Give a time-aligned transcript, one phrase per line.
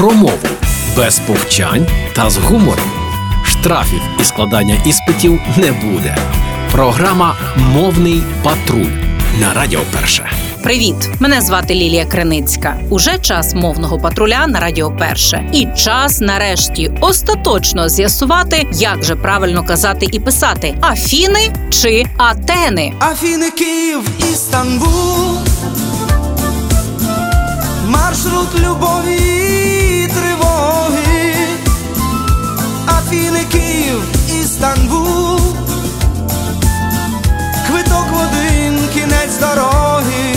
[0.00, 0.38] про мову
[0.96, 2.90] без повчань та з гумором.
[3.44, 6.16] Штрафів і складання іспитів не буде.
[6.72, 8.92] Програма Мовний патруль
[9.40, 10.30] на Радіо Перше.
[10.62, 10.96] Привіт!
[11.18, 12.76] Мене звати Лілія Криницька.
[12.90, 15.50] Уже час мовного патруля на Радіо Перше.
[15.52, 22.92] І час нарешті остаточно з'ясувати, як же правильно казати і писати Афіни чи Атени.
[23.12, 24.00] Афіни, Київ,
[24.32, 25.38] Істанбул,
[27.88, 29.39] маршрут любові
[33.52, 34.02] Київ,
[34.42, 35.40] Істанбул,
[37.66, 40.34] квиток в один кінець дороги.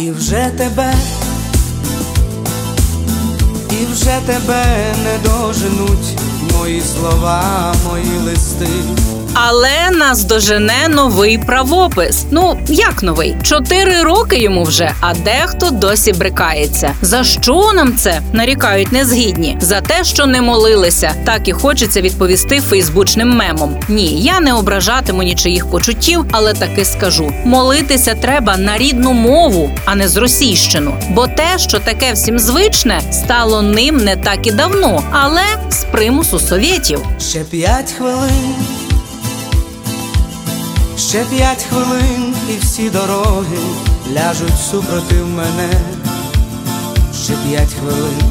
[0.00, 0.94] І вже тебе,
[3.70, 4.64] і вже тебе
[5.04, 6.18] не доженуть
[6.64, 8.66] мої слова, мої листи.
[9.34, 12.24] Але нас дожене новий правопис.
[12.30, 13.36] Ну як новий?
[13.42, 16.94] Чотири роки йому вже, а дехто досі брикається.
[17.02, 19.56] За що нам це нарікають незгідні?
[19.60, 21.12] За те, що не молилися.
[21.24, 23.76] Так і хочеться відповісти фейсбучним мемом.
[23.88, 29.94] Ні, я не ображатиму нічиїх почуттів, але таки скажу: молитися треба на рідну мову, а
[29.94, 30.94] не з російщину.
[31.10, 36.38] Бо те, що таке всім звичне, стало ним не так і давно, але з примусу
[36.54, 37.00] совєтів.
[37.20, 38.54] Ще п'ять хвилин,
[40.98, 43.58] ще п'ять хвилин, і всі дороги
[44.14, 45.72] ляжуть супротив мене.
[47.24, 48.22] Ще п'ять хвилин,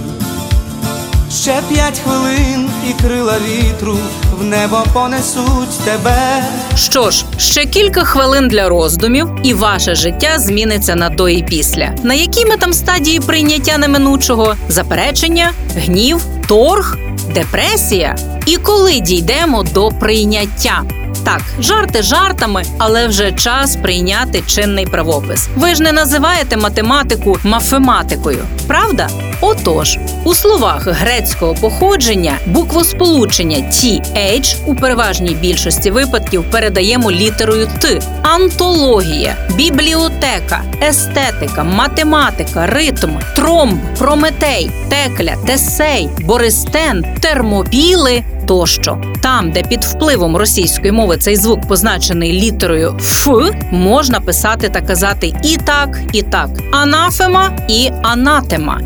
[1.31, 3.97] ще п'ять хвилин, і крила вітру
[4.39, 6.43] в небо понесуть тебе.
[6.75, 11.95] Що ж, ще кілька хвилин для роздумів, і ваше життя зміниться на до і після.
[12.03, 14.55] На якій ми там стадії прийняття неминучого?
[14.69, 16.97] Заперечення, гнів, торг,
[17.33, 18.15] депресія?
[18.45, 20.83] І коли дійдемо до прийняття?
[21.25, 25.47] Так, жарти жартами, але вже час прийняти чинний правопис.
[25.55, 29.09] Ви ж не називаєте математику мафематикою, правда?
[29.45, 38.01] Отож, у словах грецького походження буквосполучення «th» у переважній більшості випадків передаємо літерою Т.
[38.21, 48.23] Антологія, бібліотека, естетика, математика, ритм, тромб, прометей, текля, тесей, бористен, термопіли.
[48.47, 53.27] Тощо там, де під впливом російської мови цей звук позначений літерою Ф,
[53.71, 58.81] можна писати та казати і так, і так: анафема і анатема,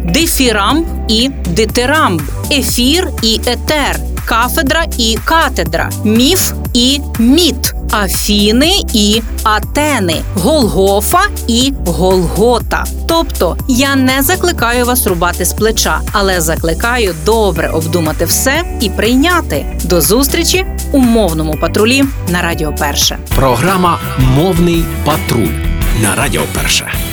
[0.48, 2.22] дифірамб і дитирамб,
[2.52, 7.74] ефір і етер, кафедра і катедра, міф і міт.
[7.92, 12.84] Афіни і Атени, Голгофа і Голгота.
[13.08, 19.66] Тобто я не закликаю вас рубати з плеча, але закликаю добре обдумати все і прийняти.
[19.84, 23.18] До зустрічі у мовному патрулі на Радіо Перше.
[23.36, 25.54] Програма Мовний патруль
[26.02, 27.07] на Радіо Перше.